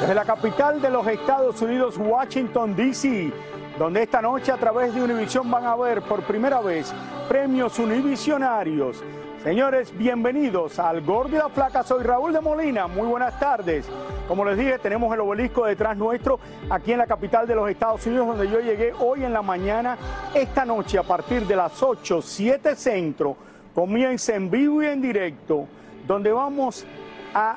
[0.00, 3.30] Desde la capital de los Estados Unidos, Washington, D.C.,
[3.78, 6.90] donde esta noche a través de Univision van a ver por primera vez
[7.28, 9.04] premios univisionarios.
[9.42, 11.82] Señores, bienvenidos al Gordo y la Flaca.
[11.82, 12.86] Soy Raúl de Molina.
[12.86, 13.86] Muy buenas tardes.
[14.26, 18.06] Como les dije, tenemos el obelisco detrás nuestro aquí en la capital de los Estados
[18.06, 19.98] Unidos, donde yo llegué hoy en la mañana.
[20.32, 23.36] Esta noche, a partir de las 8, 7 centro,
[23.74, 25.66] comienza en vivo y en directo,
[26.06, 26.86] donde vamos
[27.34, 27.56] a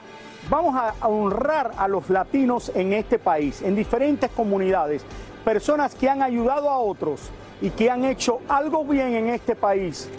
[0.50, 5.06] Vamos a honrar a los latinos en este país, en diferentes comunidades,
[5.46, 7.31] personas que han ayudado a otros
[7.62, 10.09] y que han hecho algo bien en este país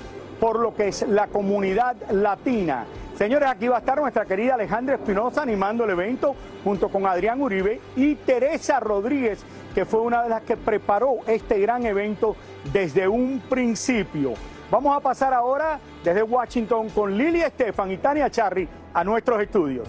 [0.41, 2.87] por lo que es la comunidad latina.
[3.17, 7.41] Señores, aquí va a estar nuestra querida Alejandra Espinosa animando el evento junto con Adrián
[7.43, 12.35] Uribe y Teresa Rodríguez, que fue una de las que preparó este gran evento
[12.73, 14.33] desde un principio.
[14.71, 19.87] Vamos a pasar ahora desde Washington con Lili Estefan y Tania Charry a nuestros estudios.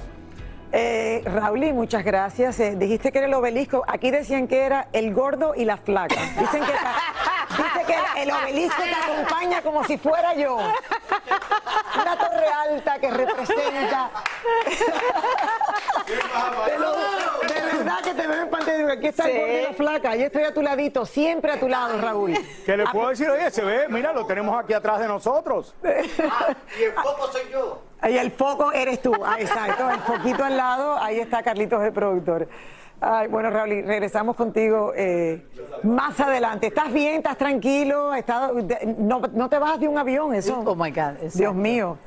[0.78, 2.60] Eh, Raúl, muchas gracias.
[2.60, 3.86] Eh, dijiste que era el obelisco.
[3.88, 6.16] Aquí decían que era el gordo y la flaca.
[6.38, 6.74] Dicen que,
[7.64, 10.58] dice que el obelisco te acompaña como si fuera yo.
[10.58, 14.10] Una torre alta que representa.
[16.68, 16.92] de, lo-
[17.48, 18.78] de verdad que te veo en pantalla.
[18.78, 20.16] digo, Aquí está el gordo y la flaca.
[20.18, 22.34] Yo estoy a tu ladito, siempre a tu lado, Raúl.
[22.66, 23.30] ¿Qué le puedo decir?
[23.30, 25.74] Oye, se ve, mira, lo tenemos aquí atrás de nosotros.
[25.84, 27.82] y el foco soy yo.
[28.06, 31.92] Ahí el foco eres tú, ah, exacto, el foquito al lado, ahí está Carlitos el
[31.92, 32.48] productor.
[33.02, 35.44] Ay, bueno, Raúl, regresamos contigo eh,
[35.82, 36.68] más adelante.
[36.68, 37.16] ¿Estás bien?
[37.16, 38.12] ¿Estás tranquilo?
[38.12, 40.62] ¿Has estado- de- no, no te bajas de un avión, eso.
[40.64, 41.14] Oh my God.
[41.34, 41.98] Dios mío.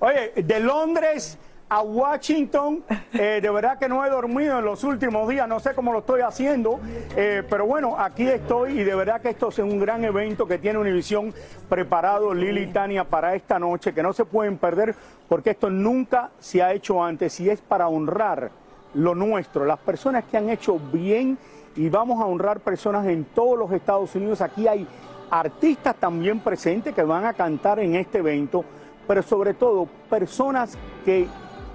[0.00, 1.36] Oye, de Londres
[1.68, 5.74] a Washington, eh, de verdad que no he dormido en los últimos días, no sé
[5.74, 6.78] cómo lo estoy haciendo,
[7.16, 10.58] eh, pero bueno, aquí estoy y de verdad que esto es un gran evento que
[10.58, 11.32] tiene Univisión
[11.68, 14.94] preparado, Lili y Tania, para esta noche, que no se pueden perder
[15.28, 18.50] porque esto nunca se ha hecho antes y es para honrar
[18.94, 21.36] lo nuestro, las personas que han hecho bien
[21.76, 24.40] y vamos a honrar personas en todos los Estados Unidos.
[24.40, 24.86] Aquí hay
[25.30, 28.64] artistas también presentes que van a cantar en este evento,
[29.08, 31.26] pero sobre todo personas que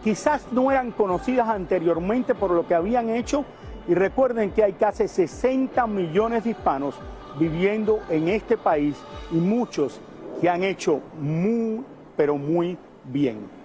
[0.03, 3.45] quizás no eran conocidas anteriormente por lo que habían hecho.
[3.87, 6.95] Y recuerden que hay casi 60 millones de hispanos
[7.39, 8.95] viviendo en este país
[9.31, 9.99] y muchos
[10.41, 11.83] que han hecho muy,
[12.15, 13.59] pero muy bien.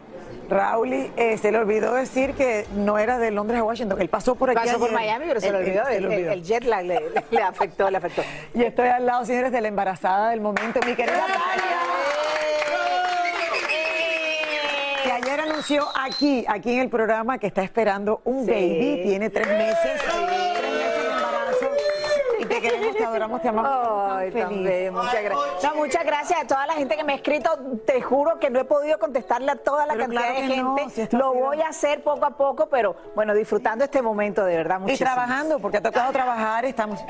[0.48, 4.34] Raúl, eh, se le olvidó decir que no era de Londres a Washington, él pasó
[4.34, 4.58] por aquí.
[4.58, 4.92] Pasó por.
[4.92, 5.88] Miami, pero se le olvidó.
[5.88, 6.32] El, le olvidó.
[6.32, 8.22] el jet lag le, afectó, le afectó.
[8.54, 11.64] Y estoy al lado, señores, de la embarazada del momento, mi querida Tania.
[15.02, 15.12] Que
[15.94, 18.50] aquí, aquí en el programa, que está esperando un Sí.
[18.50, 21.66] baby, tiene tres meses, tres meses de embarazo.
[22.38, 24.12] Y te queremos, te adoramos, te amamos.
[24.12, 24.92] Ay, tan también, feliz.
[24.92, 25.64] muchas gracias.
[25.64, 27.50] No, muchas gracias a toda la gente que me ha escrito.
[27.86, 30.62] Te juro que no he podido contestarle a toda la Pero cantidad claro de que
[30.62, 30.94] no, gente.
[30.94, 34.56] si ha Lo voy a hacer poco a poco, pero bueno, disfrutando este momento de
[34.56, 35.06] verdad Y muchísimo.
[35.10, 37.00] trabajando, porque ha tocado trabajar, estamos...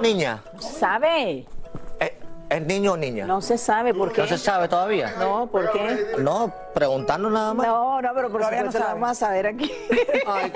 [0.00, 1.46] Niña, ¿Sabe?
[2.50, 3.26] ¿Es, niño o niña?
[3.26, 4.20] No se sabe por qué.
[4.22, 5.14] ¿No se sabe todavía?
[5.18, 6.06] No, ¿por qué?
[6.18, 7.66] No, preguntando nada más.
[7.66, 9.70] No, no, pero por Todavía no vamos a saber aquí.
[10.26, 10.52] Ay.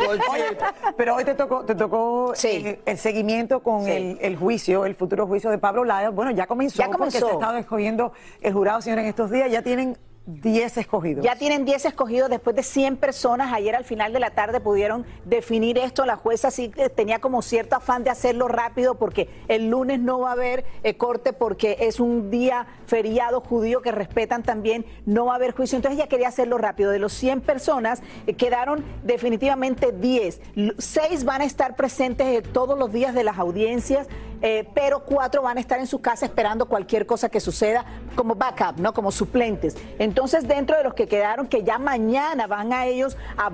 [0.96, 2.48] Pero hoy te tocó, te tocó Sí.
[2.64, 3.90] eh, el seguimiento con Sí.
[3.92, 6.10] el, el juicio, el futuro juicio de Pablo Laya.
[6.10, 6.98] Bueno, ya comenzó, Ya comenzó.
[6.98, 9.50] porque se ha estado escogiendo el jurado, señor, en estos días.
[9.50, 9.96] Ya tienen
[10.26, 11.22] 10 escogidos.
[11.24, 13.52] Ya tienen 10 escogidos después de 100 personas.
[13.52, 16.06] Ayer al final de la tarde pudieron definir esto.
[16.06, 20.20] La jueza sí que tenía como cierto afán de hacerlo rápido porque el lunes no
[20.20, 24.86] va a haber eh, corte porque es un día feriado judío que respetan también.
[25.04, 25.76] No va a haber juicio.
[25.76, 26.90] Entonces ella quería hacerlo rápido.
[26.90, 30.40] De los 100 personas eh, quedaron definitivamente 10.
[30.56, 34.08] L- Seis van a estar presentes eh, todos los días de las audiencias.
[34.42, 37.84] eh, pero cuatro van a estar en su casa esperando cualquier cosa que suceda
[38.14, 38.92] como backup, ¿no?
[38.92, 39.74] Como suplentes.
[39.98, 40.13] Entonces,
[40.46, 43.50] dentro de los que quedaron, que ya mañana van a ellos a,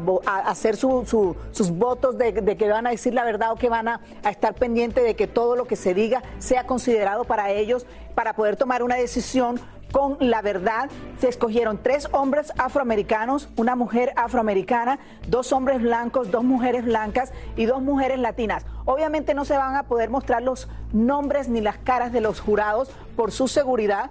[0.48, 3.88] hacer su- su- sus votos de, que van a decir la verdad o que van
[3.88, 7.86] a, a estar pendientes de que todo lo que se diga sea considerado para ellos,
[8.14, 9.60] para poder tomar una decisión
[9.92, 10.88] con la verdad.
[11.18, 17.64] Se escogieron tres hombres afroamericanos, una mujer afroamericana, dos hombres blancos, dos mujeres blancas y
[17.64, 18.64] dos mujeres latinas.
[18.84, 22.90] Obviamente no se van a poder mostrar los nombres ni las caras de los jurados
[23.16, 24.10] por su seguridad.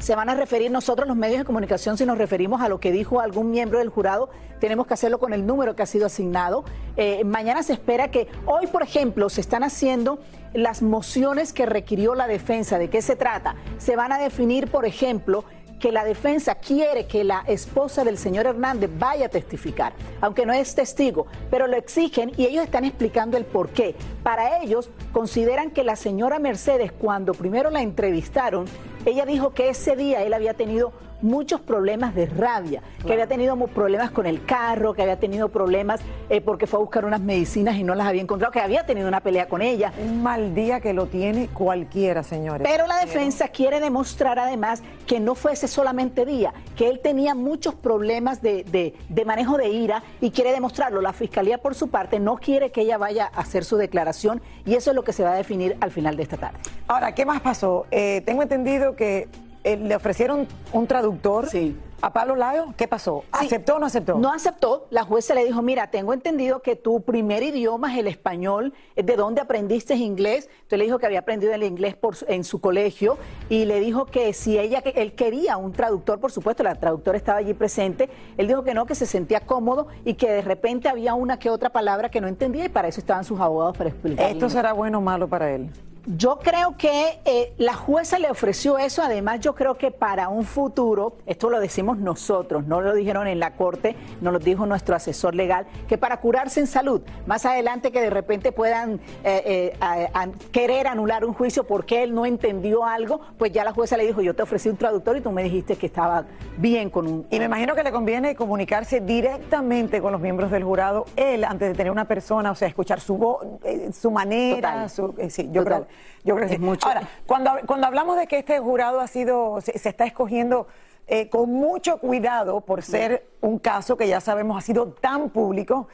[0.00, 2.90] Se van a referir nosotros los medios de comunicación si nos referimos a lo que
[2.90, 6.64] dijo algún miembro del jurado, tenemos que hacerlo con el número que ha sido asignado.
[6.96, 10.18] Eh, mañana se espera que hoy, por ejemplo, se están haciendo
[10.54, 12.78] las mociones que requirió la defensa.
[12.78, 13.56] ¿De qué se trata?
[13.76, 15.44] Se van a definir, por ejemplo,
[15.80, 20.52] que la defensa quiere que la esposa del señor Hernández vaya a testificar, aunque no
[20.52, 23.96] es testigo, pero lo exigen y ellos están explicando el por qué.
[24.22, 28.66] Para ellos consideran que la señora Mercedes, cuando primero la entrevistaron,
[29.06, 30.92] ella dijo que ese día él había tenido
[31.22, 36.00] muchos problemas de rabia, que había tenido problemas con el carro, que había tenido problemas
[36.28, 39.08] eh, porque fue a buscar unas medicinas y no las había encontrado, que había tenido
[39.08, 39.92] una pelea con ella.
[40.02, 42.66] Un mal día que lo tiene cualquiera, señores.
[42.70, 47.74] Pero la defensa quiere demostrar además que no fuese solamente día, que él tenía muchos
[47.74, 51.00] problemas de, de- de manejo de ira y quiere demostrarlo.
[51.00, 54.74] La fiscalía, por su parte, no quiere que ella vaya a hacer su declaración y
[54.74, 56.58] eso es lo que se va a definir al final de esta tarde.
[56.88, 57.86] Ahora, ¿qué más pasó?
[57.90, 59.28] Eh, tengo entendido que
[59.64, 61.76] eh, le ofrecieron un traductor Sí.
[62.00, 62.68] a Pablo Layo.
[62.78, 63.24] ¿Qué pasó?
[63.38, 63.46] Sí.
[63.46, 64.14] ¿Aceptó o no aceptó?
[64.16, 64.86] No aceptó.
[64.90, 68.72] La jueza le dijo, mira, tengo entendido que tu primer idioma es el español.
[68.96, 70.48] ¿De dónde aprendiste inglés?
[70.54, 73.18] Entonces le dijo que había aprendido el inglés por, en su colegio
[73.50, 77.18] y le dijo que si ella, que él quería un traductor, por supuesto, la traductora
[77.18, 78.08] estaba allí presente.
[78.38, 81.50] Él dijo que no, que se sentía cómodo y que de repente había una que
[81.50, 84.32] otra palabra que no entendía y para eso estaban sus abogados para explicarle.
[84.32, 85.70] ¿Esto será bueno o malo para él?
[86.06, 90.44] Yo creo que eh, la jueza le ofreció eso, además yo creo que para un
[90.44, 94.96] futuro, esto lo decimos nosotros, no lo dijeron en la corte, no lo dijo nuestro
[94.96, 98.94] asesor legal, que para curarse en salud, más adelante que de repente puedan
[99.24, 103.62] eh, eh, a- a- querer anular un juicio porque él no entendió algo, pues ya
[103.64, 106.24] la jueza le dijo, yo te ofrecí un traductor y tú me dijiste que estaba
[106.56, 107.26] bien con un...
[107.30, 111.68] Y me imagino que le conviene comunicarse directamente con los miembros del jurado, él, antes
[111.68, 114.90] de tener una persona, o sea, escuchar su voz, eh, su manera, Total.
[114.90, 115.84] su, eh, sí, yo Total.
[115.84, 115.89] creo,
[116.24, 116.64] yo creo que Es sí.
[116.64, 116.86] mucho.
[116.88, 120.66] Ahora, cuando, cuando hablamos de que este jurado ha sido, se, se está escogiendo
[121.06, 125.88] eh, con mucho cuidado por ser un caso que ya sabemos ha sido tan público,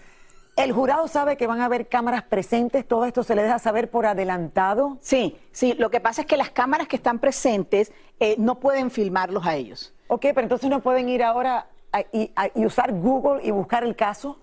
[0.56, 3.90] el jurado sabe que van a haber cámaras presentes, todo esto se le deja saber
[3.90, 4.96] por adelantado.
[5.00, 8.90] Sí, sí, lo que pasa es que las cámaras que están presentes eh, no pueden
[8.90, 9.94] filmarlos a ellos.
[10.09, 13.85] Ok, pero entonces no pueden ir ahora a- y, a- y usar Google y buscar
[13.85, 14.38] el caso.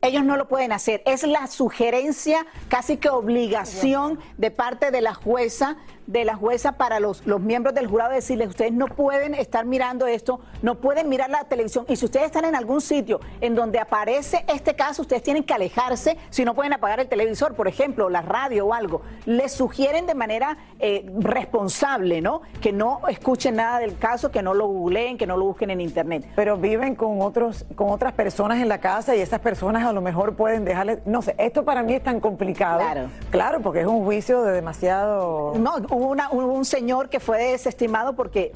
[0.00, 1.02] Ellos no lo pueden hacer.
[1.06, 5.76] Es la sugerencia, casi que obligación de parte de la jueza,
[6.06, 10.06] de la jueza para los, los miembros del jurado decirles, ustedes no pueden estar mirando
[10.06, 11.84] esto, no pueden mirar la televisión.
[11.88, 15.52] Y si ustedes están en algún sitio en donde aparece este caso, ustedes tienen que
[15.52, 19.02] alejarse si no pueden apagar el televisor, por ejemplo, la radio o algo.
[19.26, 22.42] Les sugieren de manera eh, responsable, ¿no?
[22.62, 25.80] Que no escuchen nada del caso, que no lo googleen, que no lo busquen en
[25.80, 26.24] internet.
[26.36, 30.00] pero viven con otros con otras personas en la casa y esas personas a lo
[30.00, 33.08] mejor pueden dejarle no sé esto para mí es tan complicado Claro.
[33.30, 37.38] claro porque es un juicio de demasiado No, hubo, una- hubo un señor que fue
[37.52, 38.52] desestimado porque,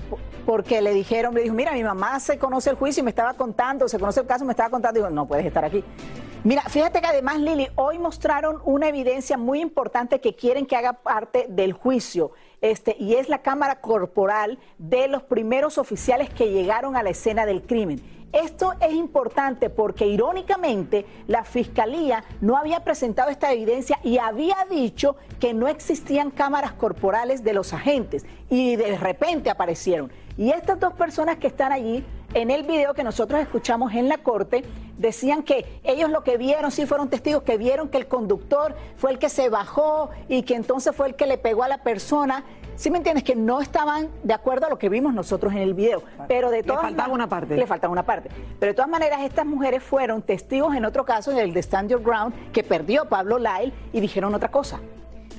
[0.46, 3.34] porque le dijeron, le dijo, mira, mi mamá se conoce el juicio y me estaba
[3.34, 5.84] contando, se conoce el caso, me estaba contando, digo, no puedes estar aquí.
[6.44, 10.94] Mira, fíjate que además, Lili, hoy mostraron una evidencia muy importante que quieren que haga
[10.94, 12.32] parte del juicio.
[12.60, 17.46] Este, y es la cámara corporal de los primeros oficiales que llegaron a la escena
[17.46, 18.02] del crimen.
[18.32, 25.16] Esto es importante porque irónicamente la fiscalía no había presentado esta evidencia y había dicho
[25.38, 30.10] que no existían cámaras corporales de los agentes y de repente aparecieron.
[30.38, 34.18] Y estas dos personas que están allí en el video que nosotros escuchamos en la
[34.18, 34.64] corte,
[35.02, 39.10] decían que ellos lo que vieron, sí fueron testigos, que vieron que el conductor fue
[39.10, 42.44] el que se bajó y que entonces fue el que le pegó a la persona.
[42.76, 43.22] ¿Sí me entiendes?
[43.22, 46.02] Que no estaban de acuerdo a lo que vimos nosotros en el video.
[46.26, 47.56] Pero de todas le faltaba una parte.
[47.56, 48.30] Le faltaba una parte.
[48.58, 51.90] Pero de todas maneras, estas mujeres fueron testigos en otro caso, en el de Stand
[51.90, 54.80] Your Ground, que perdió Pablo Lyle y dijeron otra cosa.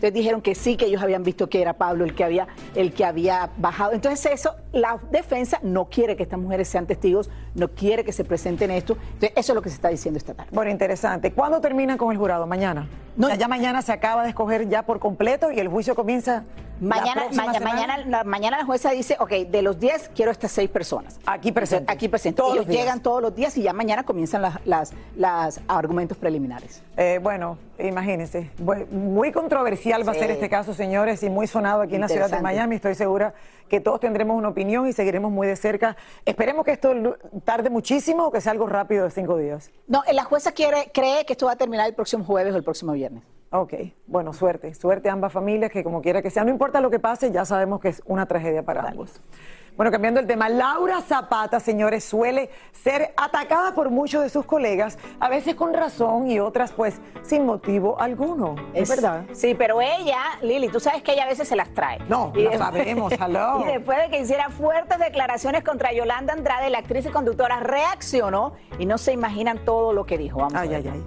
[0.03, 2.91] Entonces dijeron que sí, que ellos habían visto que era Pablo el que había, el
[2.91, 3.93] que había bajado.
[3.93, 8.25] Entonces eso, la defensa no quiere que estas mujeres sean testigos, no quiere que se
[8.25, 8.98] presenten esto.
[9.13, 10.50] Entonces eso es lo que se está diciendo esta tarde.
[10.53, 11.31] Bueno, interesante.
[11.31, 12.45] ¿Cuándo terminan con el jurado?
[12.45, 12.86] Mañana.
[13.15, 16.43] No, ya mañana se acaba de escoger ya por completo y el juicio comienza.
[16.79, 17.29] Mañana,
[18.05, 21.20] la, mañana la jueza dice, ok, de los 10 quiero estas 6 personas.
[21.25, 21.93] Aquí presentes.
[21.93, 22.46] Aquí presentes.
[22.51, 26.82] Ellos llegan todos los días y ya mañana comienzan las, las, las argumentos preliminares.
[26.98, 28.50] Eh, bueno, imagínense.
[28.91, 32.29] Muy controversial va a ser este caso, señores, y muy sonado aquí en la ciudad
[32.29, 32.75] de Miami.
[32.75, 33.34] Estoy segura
[33.70, 35.96] que todos tendremos una opinión y seguiremos muy de cerca.
[36.25, 36.93] Esperemos que esto
[37.43, 39.72] tarde muchísimo o que sea algo rápido de cinco días.
[39.88, 42.63] No, la jueza quiere, cree que esto va a terminar el próximo jueves o el
[42.63, 43.02] próximo viernes.
[43.51, 43.74] Ok,
[44.07, 47.00] bueno, suerte, suerte a ambas familias, que como quiera que sea, no importa lo que
[47.00, 49.22] pase, ya sabemos que es una tragedia para ambos.
[49.75, 55.00] Bueno, cambiando el tema, Laura Zapata, señores, suele ser atacada por muchos de sus colegas,
[55.19, 58.55] a veces con razón y otras pues sin motivo alguno.
[58.75, 59.25] Es, verdad.
[59.31, 62.00] Sí, pero ella, Lili, tú sabes que ella a veces se las trae.
[62.07, 63.62] No, y lo sabemos, hello.
[63.62, 68.53] Y después de que hiciera fuertes declaraciones contra Yolanda Andrade, la actriz y conductora reaccionó
[68.77, 70.39] y no se imaginan todo lo que dijo.
[70.39, 71.03] Vamos ay, ay, ay.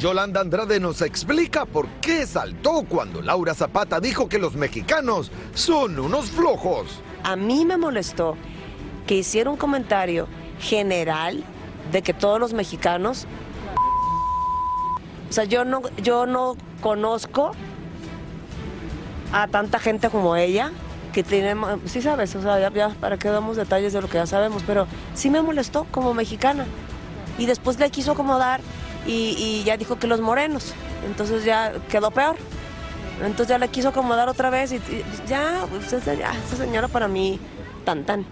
[0.00, 5.98] Yolanda Andrade nos explica por qué saltó cuando Laura Zapata dijo que los mexicanos son
[5.98, 7.02] unos flojos.
[7.22, 8.34] A mí me molestó
[9.06, 10.26] que hiciera un comentario
[10.58, 11.44] general
[11.92, 13.26] de que todos los mexicanos...
[15.28, 17.52] O sea, yo no, yo no conozco
[19.34, 20.72] a tanta gente como ella
[21.12, 21.54] que tiene,
[21.84, 24.62] sí sabes, o sea, ya, ya, para qué damos detalles de lo que ya sabemos,
[24.66, 26.64] pero sí me molestó como mexicana.
[27.36, 28.62] Y después le quiso acomodar
[29.06, 30.74] y, ya dijo que los morenos.
[31.06, 32.36] Entonces ya quedó peor.
[33.20, 34.80] Entonces ya le quiso acomodar otra vez y,
[35.26, 37.38] ya, pues, ya, esa señora para mí,
[37.84, 38.24] tan tan.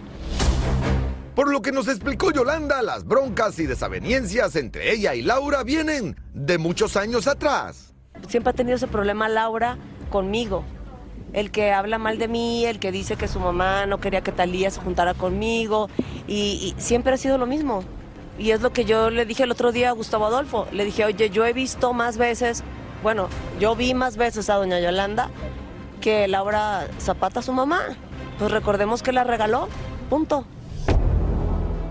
[1.35, 6.17] Por lo que nos explicó Yolanda, las broncas y desavenencias entre ella y Laura vienen
[6.33, 7.95] de muchos años atrás.
[8.27, 9.79] Siempre ha tenido ese problema Laura
[10.11, 10.65] conmigo.
[11.33, 14.33] El que habla mal de mí, el que dice que su mamá no quería que
[14.33, 15.89] Talía se juntara conmigo.
[16.27, 17.85] y siempre ha sido lo mismo.
[18.39, 20.69] Y es lo que yo le dije el otro día a Gustavo Adolfo.
[20.71, 22.63] Le dije, oye, yo he visto más veces,
[23.03, 23.29] bueno,
[23.59, 25.29] yo vi más veces a doña Yolanda
[26.01, 27.97] que Laura Zapata, su mamá.
[28.39, 29.69] Pues recordemos que la regaló,
[30.09, 30.45] punto.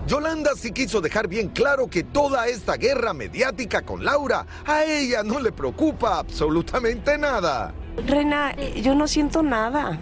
[0.06, 5.22] Yolanda sí quiso dejar bien claro que toda esta guerra mediática con Laura a ella
[5.22, 7.74] no le preocupa absolutamente nada.
[8.06, 9.98] Reina, yo no siento nada.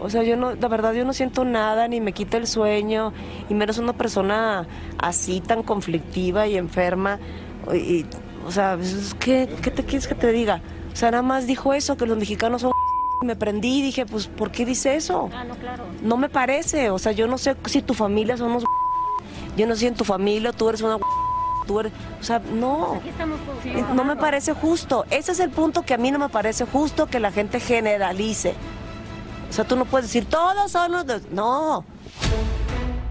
[0.00, 3.12] O sea, yo no, la verdad yo no siento nada, ni me quita el sueño,
[3.48, 4.66] y menos una persona
[4.98, 7.18] así tan conflictiva y enferma.
[7.74, 8.06] Y,
[8.46, 8.78] o sea,
[9.18, 10.62] ¿qué, ¿qué te quieres que te diga?
[10.92, 12.72] O sea, nada más dijo eso, que los mexicanos son...
[13.22, 15.28] Me prendí y dije, pues, ¿por qué dice eso?
[15.34, 15.84] Ah, no, claro.
[16.02, 18.64] No me parece, o sea, yo no sé si tu familia son unos...
[19.56, 20.96] Yo no sé si en tu familia tú eres una...
[21.66, 21.92] Tú eres...
[22.18, 23.00] O sea, no.
[23.94, 25.04] No me parece justo.
[25.10, 28.54] Ese es el punto que a mí no me parece justo que la gente generalice.
[29.50, 31.04] O sea, tú no puedes decir, todos son los...
[31.32, 31.84] No.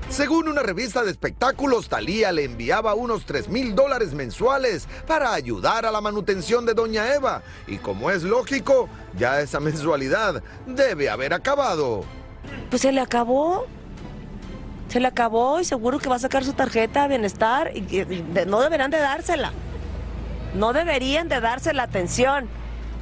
[0.09, 5.85] Según una revista de espectáculos, Talía le enviaba unos 3 mil dólares mensuales para ayudar
[5.85, 7.43] a la manutención de Doña Eva.
[7.67, 12.05] Y como es lógico, ya esa mensualidad debe haber acabado.
[12.69, 13.67] Pues se le acabó.
[14.87, 18.61] Se le acabó y seguro que va a sacar su tarjeta de bienestar y, no
[18.61, 19.51] deberán de dársela.
[20.55, 22.49] No deberían de darse la atención.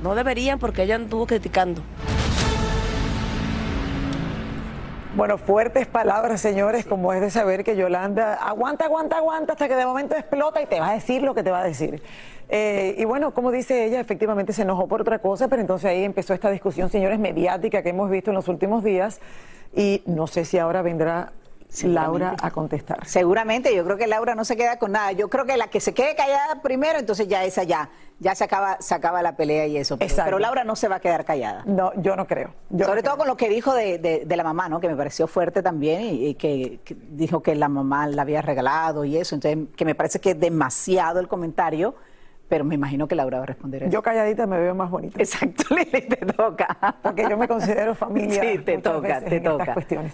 [0.03, 1.81] No deberían porque ella anduvo criticando.
[5.17, 9.73] Bueno, fuertes palabras, señores, como es de saber que Yolanda aguanta, aguanta, aguanta hasta que
[9.73, 12.03] de momento explota y te va a decir lo que te va a decir.
[12.49, 16.03] Eh, y bueno, como dice ella, efectivamente se enojó por otra cosa, pero entonces ahí
[16.03, 19.19] empezó esta discusión, señores, mediática que hemos visto en los últimos días
[19.75, 21.33] y no sé si ahora vendrá
[21.83, 23.05] Laura a contestar.
[23.05, 25.11] Seguramente, yo creo que Laura no se queda con nada.
[25.11, 28.45] Yo creo que la que se quede callada primero, entonces ya esa ya, ya se
[28.45, 29.97] acaba, se acaba la pelea y eso.
[29.97, 31.63] Pero, pero Laura no se va a quedar callada.
[31.65, 32.53] No, yo no creo.
[32.77, 34.79] Sobre todo con lo que dijo de, la mamá, ¿no?
[34.79, 39.17] Que me pareció fuerte también y, que, dijo que la mamá la había regalado y
[39.17, 39.35] eso.
[39.35, 41.95] Entonces, que me parece que es demasiado el comentario.
[42.49, 43.91] Pero me imagino que Laura va a responder eso.
[43.91, 45.19] Yo calladita me veo más bonita.
[45.19, 46.95] Exacto, Lili, te toca.
[47.03, 48.41] Porque yo me considero familia.
[48.41, 49.73] Sí, te toca, te toca.
[49.73, 50.13] cuestiones.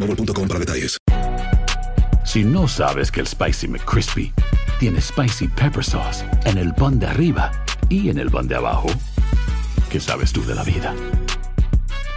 [0.00, 0.96] boostmobile.com para detalles.
[2.24, 4.32] Si no sabes que el Spicy McCrispy
[4.78, 7.50] tiene Spicy Pepper Sauce en el pan de arriba
[7.88, 8.88] y en el pan de abajo,
[9.90, 10.94] ¿qué sabes tú de la vida?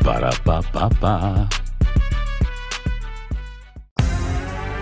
[0.04, 1.50] Para, pa, pa, pa.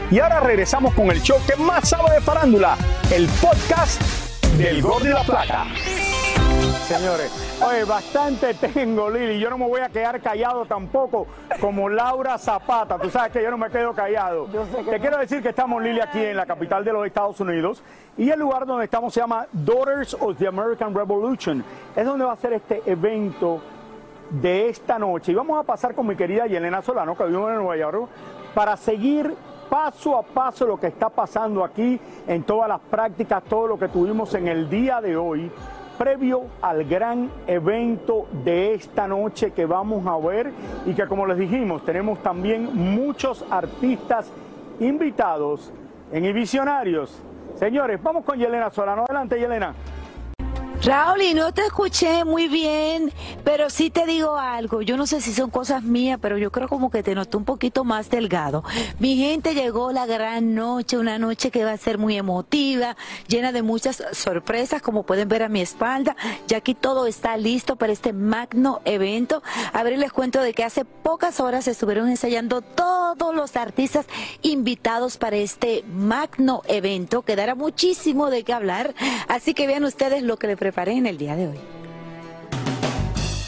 [0.10, 2.78] Y ahora regresamos con el show que más sabe de farándula,
[3.12, 4.02] el podcast
[4.58, 5.68] del Gol de la Plata.
[6.72, 7.32] Señores,
[7.66, 9.40] oye, bastante tengo, Lili.
[9.40, 11.28] Yo no me voy a quedar callado tampoco,
[11.60, 12.98] como Laura Zapata.
[12.98, 14.48] Tú sabes que yo no me quedo callado.
[14.90, 17.84] Te quiero decir que estamos, Lili, aquí en la capital de los Estados Unidos.
[18.18, 21.64] Y el lugar donde estamos se llama Daughters of the American Revolution.
[21.96, 23.62] Es donde va a ser este evento
[24.30, 25.32] de esta noche.
[25.32, 28.10] Y vamos a pasar con mi querida Yelena Solano, que vive en Nueva York,
[28.54, 29.34] para seguir
[29.70, 31.98] paso a paso lo que está pasando aquí
[32.28, 35.50] en todas las prácticas, todo lo que tuvimos en el día de hoy
[36.02, 40.52] previo al gran evento de esta noche que vamos a ver
[40.88, 44.32] y que como les dijimos tenemos también muchos artistas
[44.80, 45.72] invitados
[46.12, 47.22] en visionarios.
[47.54, 49.04] Señores, vamos con Yelena Solano.
[49.04, 49.76] Adelante, Yelena.
[50.84, 54.82] Raúl, y no te escuché muy bien, pero sí te digo algo.
[54.82, 57.46] Yo no sé si son cosas mías, pero yo creo como que te noté un
[57.46, 58.64] poquito más delgado.
[58.98, 62.98] Mi gente llegó la gran noche, una noche que va a ser muy emotiva,
[63.28, 66.16] llena de muchas sorpresas, como pueden ver a mi espalda.
[66.48, 69.44] Ya aquí todo está listo para este magno evento.
[69.74, 74.08] A ver, les cuento de que hace pocas horas estuvieron ensayando todos los artistas
[74.42, 78.96] invitados para este magno evento, que dará muchísimo de qué hablar.
[79.28, 81.60] Así que vean ustedes lo que le en el día de hoy.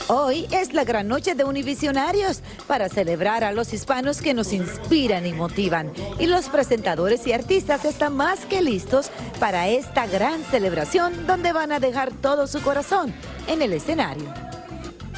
[0.09, 5.25] Hoy es la gran noche de Univisionarios para celebrar a los hispanos que nos inspiran
[5.25, 5.91] y motivan.
[6.19, 11.71] Y los presentadores y artistas están más que listos para esta gran celebración donde van
[11.71, 13.13] a dejar todo su corazón
[13.47, 14.42] en el escenario.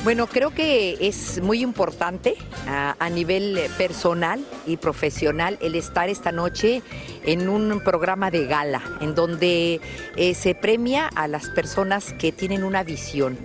[0.05, 2.35] Bueno, creo que es muy importante
[2.67, 6.83] a, nivel personal y profesional el estar esta noche
[7.25, 9.81] en un programa de gala, en donde
[10.15, 13.35] eh, se premia a las personas que tienen una visión,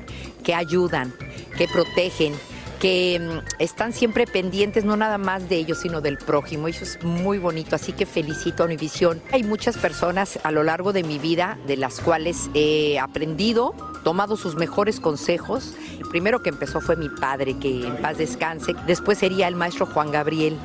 [0.45, 1.15] que ayudan,
[1.57, 2.35] que protegen,
[2.81, 6.67] que mm, están siempre pendientes no nada más de ellos, sino del prójimo.
[6.67, 9.23] Eso es muy bonito, así que felicito a Univisión.
[9.31, 14.37] Hay muchas personas a lo largo de mi vida de las cuales he aprendido, tomado
[14.37, 15.75] sus mejores consejos.
[16.11, 18.75] Primero que empezó fue mi padre, que en paz descanse.
[18.87, 20.59] Después sería el maestro Juan Gabriel,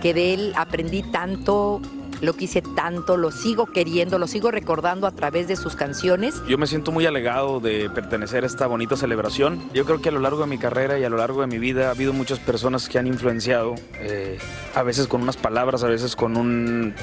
[0.00, 1.82] que de él aprendí tanto,
[2.20, 6.42] lo quise tanto, lo sigo queriendo, lo sigo recordando a través de sus canciones.
[6.48, 9.62] Yo me siento muy alegado de pertenecer a esta bonita celebración.
[9.74, 11.58] Yo creo que a lo largo de mi carrera y a lo largo de mi
[11.58, 14.38] vida ha habido muchas personas que han influenciado, eh,
[14.74, 16.94] a veces con unas palabras, a veces con un,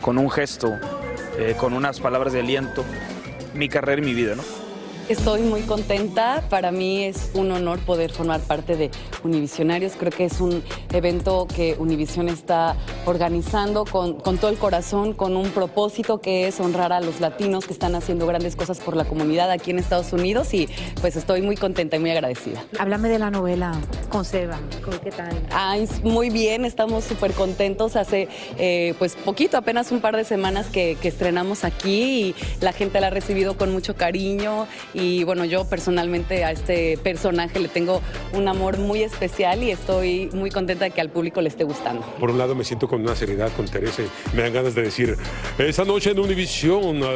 [0.00, 0.78] con un gesto,
[1.36, 2.84] eh, con unas palabras de aliento,
[3.54, 4.59] mi carrera y mi vida, ¿no?
[5.10, 6.44] Estoy muy contenta.
[6.48, 8.92] Para mí es un honor poder formar parte de
[9.24, 9.94] Univisionarios.
[9.98, 15.36] Creo que es un evento que Univisión está organizando con, con, todo el corazón, con
[15.36, 19.04] un propósito que es honrar a los latinos que están haciendo grandes cosas por la
[19.04, 20.68] comunidad aquí en Estados Unidos y
[21.00, 22.62] pues estoy muy contenta y muy agradecida.
[22.78, 23.72] Háblame de la novela
[24.10, 24.60] con Seba.
[25.02, 25.36] ¿Qué tal?
[25.50, 27.96] Ay, muy bien, estamos súper contentos.
[27.96, 32.72] Hace eh, pues poquito, apenas un par de semanas que, que estrenamos aquí y la
[32.72, 34.68] gente la ha recibido con mucho cariño.
[34.94, 40.28] Y bueno, yo personalmente a este personaje le tengo un amor muy especial y estoy
[40.32, 42.02] muy contenta de que al público le esté gustando.
[42.18, 44.82] Por un lado me siento con una seriedad con Teresa y me dan ganas de
[44.82, 45.16] decir,
[45.58, 47.06] esa noche en Univisión, uh,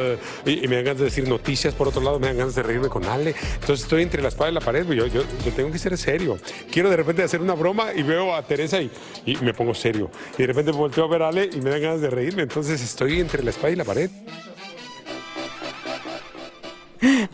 [0.45, 2.63] y, y, me dan ganas de decir noticias, por otro lado me dan ganas de
[2.63, 3.35] reírme con Ale.
[3.53, 5.23] Entonces estoy entre la espada y la pared, yo, yo,
[5.55, 6.37] tengo que ser serio.
[6.71, 8.91] Quiero de repente hacer una broma y veo a Teresa y,
[9.25, 10.09] y me pongo serio.
[10.37, 12.43] Y de repente volteo a ver Ale y me dan ganas de reírme.
[12.43, 14.09] Entonces estoy entre la espada y la pared.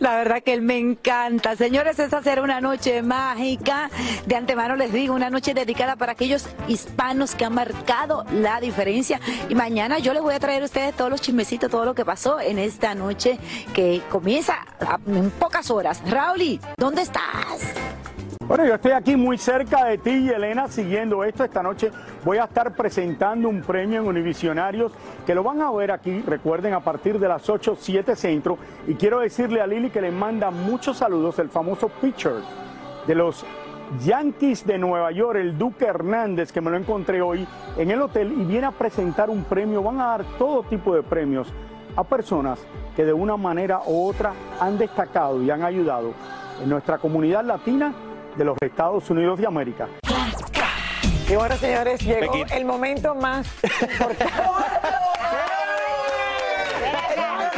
[0.02, 1.54] La verdad que él me encanta.
[1.54, 3.88] Señores, esa será una noche mágica.
[4.26, 9.20] De antemano les digo, una noche dedicada para aquellos hispanos que han marcado la diferencia.
[9.48, 12.04] Y mañana yo les voy a traer a ustedes todos los chismecitos, todo lo que
[12.04, 13.38] pasó en esta noche
[13.74, 14.66] que comienza
[15.06, 16.02] en pocas horas.
[16.10, 17.72] Rauli, ¿dónde estás?
[18.52, 21.42] Bueno, yo estoy aquí muy cerca de ti Elena siguiendo esto.
[21.42, 21.90] Esta noche
[22.22, 24.92] voy a estar presentando un premio en Univisionarios
[25.24, 28.58] que lo van a ver aquí, recuerden, a partir de las 8, 7 centro.
[28.86, 32.42] Y quiero decirle a Lili que le manda muchos saludos el famoso pitcher
[33.06, 33.42] de los
[34.04, 38.34] Yankees de Nueva York, el Duque Hernández, que me lo encontré hoy en el hotel
[38.38, 39.82] y viene a presentar un premio.
[39.82, 41.48] Van a dar todo tipo de premios
[41.96, 42.58] a personas
[42.94, 46.12] que de una manera u otra han destacado y han ayudado
[46.62, 47.94] en nuestra comunidad latina
[48.36, 49.88] de los Estados Unidos de América.
[51.28, 54.24] Y bueno, señores, llegó el momento más importante.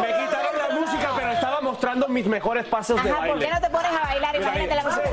[0.01, 3.47] Me quitaron la música, pero estaba mostrando mis mejores pasos de Ajá, ¿por baile.
[3.47, 4.67] qué no te pones a bailar ahí.
[4.69, 5.11] la música?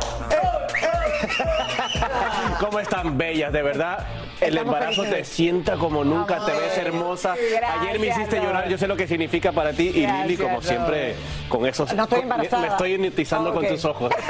[2.59, 4.05] ¿Cómo están bellas, de verdad?
[4.39, 5.29] El Estamos embarazo felices.
[5.29, 7.33] te sienta como nunca, te ves hermosa.
[7.33, 9.89] Ayer me hiciste Gracias, llorar, yo sé lo que significa para ti.
[9.95, 11.15] Y Lili, como Gracias, siempre,
[11.47, 11.93] con esos...
[11.93, 12.61] No estoy embarazada.
[12.63, 13.71] Me estoy hipnotizando con Ok.
[13.71, 14.11] tus ojos.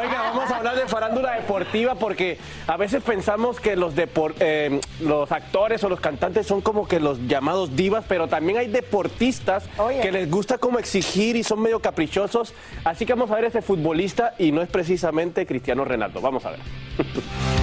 [0.00, 4.80] Oiga, vamos a hablar de farándula deportiva porque a veces pensamos que los, depor- eh,
[5.00, 9.64] los actores o los cantantes son como que los llamados divas, pero también hay deportistas
[9.78, 10.00] Oye.
[10.00, 12.54] que les gusta como exigir y son medio caprichosos.
[12.84, 16.20] Así que vamos a ver ese futbolista y no es precisamente Cristiano Ronaldo.
[16.20, 16.60] Vamos a ver.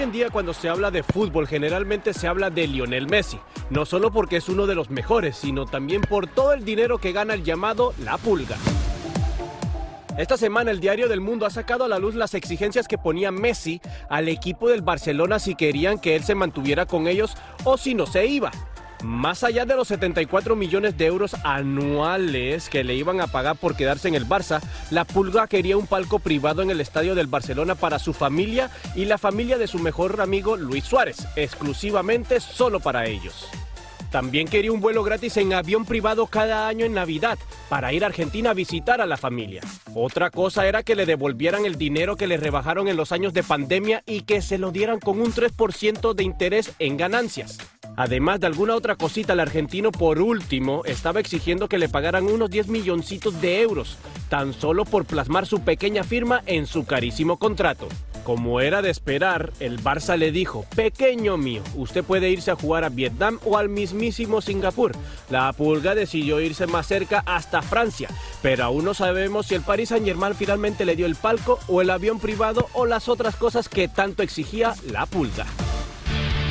[0.00, 3.84] Hoy en día cuando se habla de fútbol generalmente se habla de Lionel Messi, no
[3.84, 7.34] solo porque es uno de los mejores, sino también por todo el dinero que gana
[7.34, 8.56] el llamado La Pulga.
[10.16, 13.30] Esta semana el Diario del Mundo ha sacado a la luz las exigencias que ponía
[13.30, 17.94] Messi al equipo del Barcelona si querían que él se mantuviera con ellos o si
[17.94, 18.50] no se iba.
[19.02, 23.74] Más allá de los 74 millones de euros anuales que le iban a pagar por
[23.74, 24.60] quedarse en el Barça,
[24.90, 29.06] la Pulga quería un palco privado en el estadio del Barcelona para su familia y
[29.06, 33.48] la familia de su mejor amigo Luis Suárez, exclusivamente solo para ellos.
[34.10, 38.08] También quería un vuelo gratis en avión privado cada año en Navidad para ir a
[38.08, 39.62] Argentina a visitar a la familia.
[39.94, 43.44] Otra cosa era que le devolvieran el dinero que le rebajaron en los años de
[43.44, 47.58] pandemia y que se lo dieran con un 3% de interés en ganancias.
[48.00, 52.48] Además de alguna otra cosita, el argentino por último estaba exigiendo que le pagaran unos
[52.48, 53.98] 10 milloncitos de euros,
[54.30, 57.88] tan solo por plasmar su pequeña firma en su carísimo contrato.
[58.24, 62.84] Como era de esperar, el Barça le dijo, pequeño mío, usted puede irse a jugar
[62.84, 64.92] a Vietnam o al mismísimo Singapur.
[65.28, 68.08] La Pulga decidió irse más cerca hasta Francia,
[68.40, 71.82] pero aún no sabemos si el Paris Saint Germain finalmente le dio el palco o
[71.82, 75.44] el avión privado o las otras cosas que tanto exigía la Pulga.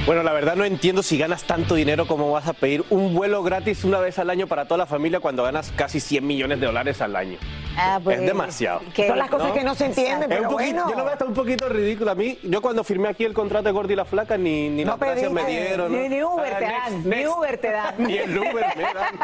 [0.09, 3.43] Bueno, la verdad no entiendo si ganas tanto dinero como vas a pedir un vuelo
[3.43, 6.65] gratis una vez al año para toda la familia cuando ganas casi 100 millones de
[6.65, 7.37] dólares al año.
[7.77, 8.81] Ah, pues, es demasiado.
[8.95, 10.89] que- Son las cosas que no se entienden, pero poquito- bueno.
[10.89, 12.09] Yo lo veo hasta un poquito ridículo.
[12.09, 14.83] A mí, yo cuando firmé aquí el contrato de Gordy y la Flaca, ni, ni
[14.83, 15.91] No las gracias me pediste, dieron.
[15.91, 16.15] Ni, ¿no?
[16.15, 17.27] ni Uber Ah, te next, dan, ni.
[17.27, 17.95] Uber te dan.
[18.07, 19.19] Ni el Uber me dan.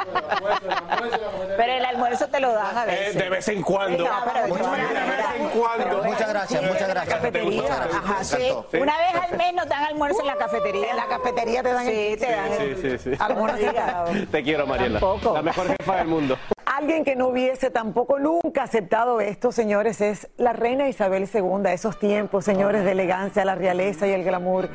[1.58, 3.16] Pero el almuerzo te lo dan a Eh, veces.
[3.16, 4.04] de vez en cuando.
[4.06, 6.04] No, pero Muchas de vez en cuando.
[6.04, 7.16] Muchas gracias, Sí, muchas gracias.
[7.16, 7.64] cafetería.
[7.74, 8.24] Ajá.
[8.24, 8.52] Sí.
[8.80, 10.75] Una vez al mes nos dan almuerzo en la cafetería.
[10.84, 12.50] En la cafetería te dan el- Sí, te dan.
[12.58, 13.12] Sí, sí, sí.
[13.16, 14.26] Sí.
[14.28, 15.00] Te quiero, Mariela.
[15.00, 15.34] Tampoco.
[15.34, 16.38] La mejor jefa del mundo.
[16.66, 21.98] Alguien que no hubiese tampoco nunca aceptado esto, señores, es la reina Isabel II, esos
[22.00, 24.68] tiempos, señores, de elegancia, la realeza y el glamour.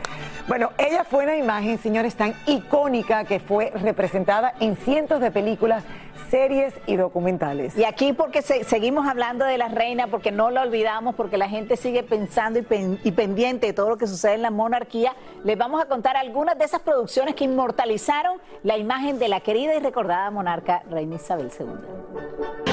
[0.49, 5.85] Bueno, ella fue una imagen, señores, tan icónica que fue representada en cientos de películas,
[6.31, 7.77] series y documentales.
[7.77, 11.49] Y aquí porque se- seguimos hablando de la reina, porque no la olvidamos, porque la
[11.49, 15.13] gente sigue pensando y, pen- y pendiente de todo lo que sucede en la monarquía,
[15.45, 19.75] les vamos a contar algunas de esas producciones que inmortalizaron la imagen de la querida
[19.75, 21.67] y recordada monarca reina Isabel II.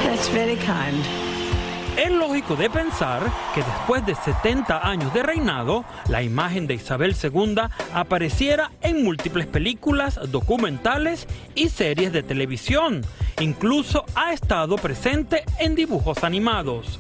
[0.06, 1.47] That's very kind.
[1.98, 3.24] Es lógico de pensar
[3.56, 7.56] que después de 70 años de reinado, la imagen de Isabel II
[7.92, 13.02] apareciera en múltiples películas, documentales y series de televisión.
[13.40, 17.00] Incluso ha estado presente en dibujos animados.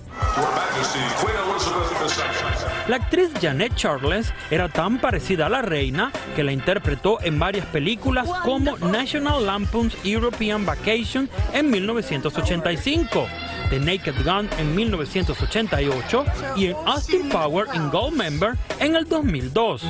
[2.88, 7.66] La actriz Janet Charles era tan parecida a la reina que la interpretó en varias
[7.68, 13.28] películas como National Lampoon's European Vacation en 1985,
[13.70, 16.26] The Naked Gun en 1988
[16.56, 19.84] y en Austin Power in Goldmember en el 2002.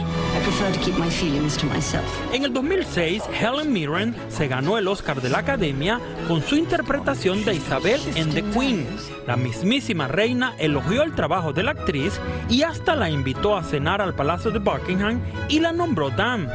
[2.34, 7.46] En el 2006, Helen Mirren se ganó el Oscar de la Academia con su interpretación
[7.46, 8.88] de Isabel en The Queen.
[9.28, 14.02] La mismísima reina elogió el trabajo de la actriz y hasta la invitó a cenar
[14.02, 16.48] al Palacio de Buckingham y la nombró Dame.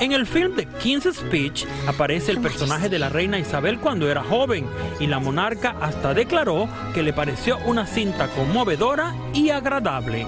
[0.00, 4.22] En el film The King's Speech aparece el personaje de la reina Isabel cuando era
[4.22, 4.66] joven
[4.98, 10.26] y la monarca hasta declaró que le pareció una cinta conmovedora y agradable.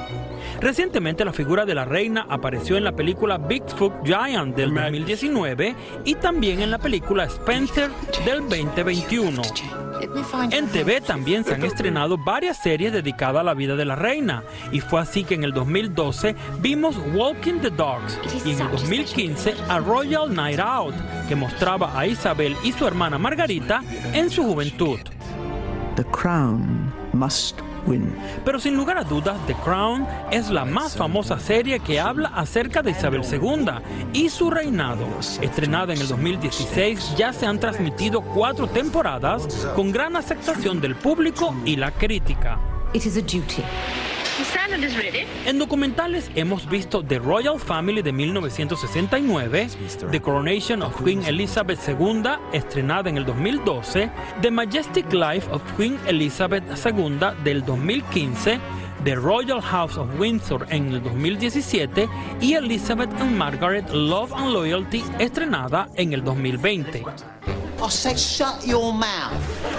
[0.61, 5.75] Recientemente la figura de la reina apareció en la película Bigfoot Giant del 2019
[6.05, 7.91] y también en la película Spencer
[8.25, 9.43] del 2021.
[10.51, 14.43] En TV también se han estrenado varias series dedicadas a la vida de la reina
[14.73, 19.55] y fue así que en el 2012 vimos Walking the Dogs y en el 2015
[19.69, 20.95] a Royal Night Out
[21.29, 23.83] que mostraba a Isabel y su hermana Margarita
[24.13, 24.99] en su juventud.
[25.97, 28.15] The crown must win.
[28.45, 32.83] Pero sin lugar a dudas, The Crown es la más famosa serie que habla acerca
[32.83, 33.67] de Isabel II
[34.13, 35.07] y su reinado.
[35.41, 41.55] Estrenada en el 2016, ya se han transmitido cuatro temporadas con gran aceptación del público
[41.65, 42.59] y la crítica.
[45.47, 49.69] En documentales hemos visto The Royal Family de 1969,
[50.11, 52.23] The Coronation of Queen Elizabeth II,
[52.53, 54.11] estrenada en el 2012,
[54.43, 58.61] The Majestic Life of Queen Elizabeth II del 2015,
[59.05, 62.09] The Royal House of Windsor en el 2017
[62.41, 67.05] y Elizabeth and Margaret Love and Loyalty estrenada en el 2020.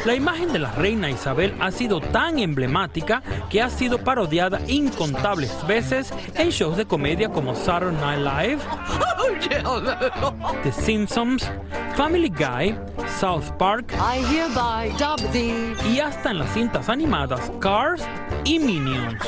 [0.06, 5.66] La imagen de la reina Isabel ha sido tan emblemática que ha sido parodiada incontables
[5.68, 8.62] veces en shows de comedia como Saturday Night Live,
[10.64, 11.50] The Simpsons,
[11.96, 12.78] Family Guy,
[13.20, 13.94] South Park
[15.90, 18.04] y hasta en las cintas animadas Cars
[18.44, 19.22] y Minions.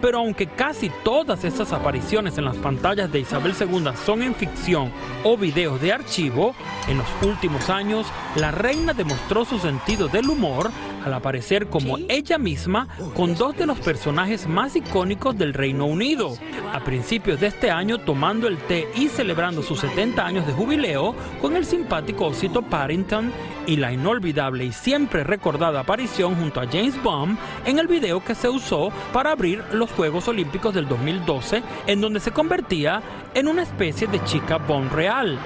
[0.00, 4.92] Pero aunque casi todas estas apariciones en las pantallas de Isabel II son en ficción
[5.24, 6.54] o videos de archivo,
[6.88, 10.70] en los últimos años la reina demostró su sentido del humor
[11.04, 16.36] al aparecer como ella misma con dos de los personajes más icónicos del Reino Unido.
[16.72, 21.14] A principios de este año tomando el té y celebrando sus 70 años de jubileo
[21.40, 23.32] con el simpático osito Paddington
[23.66, 28.34] y la inolvidable y siempre recordada aparición junto a James Bond en el video que
[28.34, 33.02] se usó para abrir los Juegos Olímpicos del 2012 en donde se convertía
[33.34, 35.38] en una especie de chica Bond real.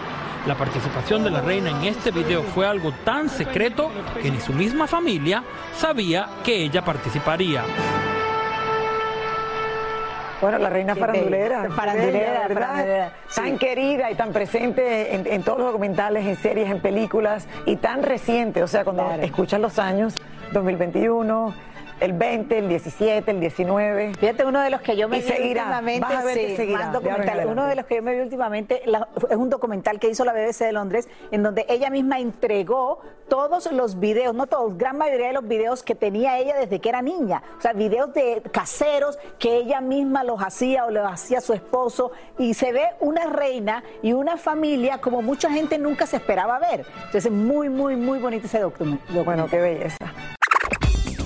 [0.46, 3.90] La participación de la reina en este video fue algo tan secreto
[4.22, 5.42] que ni su misma familia
[5.74, 7.64] sabía que ella participaría.
[10.40, 11.68] Bueno, la reina farandulera.
[11.70, 13.12] Farandulera, ¿verdad?
[13.34, 17.76] Tan querida y tan presente en, en todos los documentales, en series, en películas y
[17.76, 18.62] tan reciente.
[18.62, 20.14] O sea, cuando escuchas los años,
[20.52, 21.54] 2021,
[22.00, 24.14] el 20, el 17, el 19.
[24.18, 26.48] Fíjate, uno de los que yo me Y vi seguirá, últimamente, vas a ver que
[26.50, 27.28] sí, seguirá, más de ahora en documental.
[27.38, 27.52] adelante.
[27.52, 30.32] Uno de los que yo me vi últimamente la- es un documental que hizo la
[30.32, 35.28] BBC de Londres, en donde ella misma entregó todos los videos, no todos, gran mayoría
[35.28, 37.42] de los videos que tenía ella desde que era niña.
[37.58, 42.12] O sea, videos de caseros que ella misma los hacía o los hacía su esposo.
[42.38, 46.86] Y se ve una reina y una familia como mucha gente nunca se esperaba ver.
[47.06, 49.24] Entonces, muy, muy, muy bonito ese documental.
[49.24, 49.96] Bueno, qué belleza.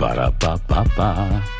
[0.00, 1.59] Para pa pa pa.